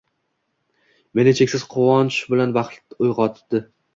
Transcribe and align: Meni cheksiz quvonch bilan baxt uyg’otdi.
Meni 1.19 1.33
cheksiz 1.41 1.67
quvonch 1.75 2.17
bilan 2.35 2.57
baxt 2.57 2.99
uyg’otdi. 3.09 3.63